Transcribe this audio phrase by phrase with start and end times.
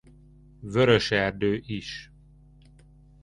[0.61, 2.11] Vörös-erdő is.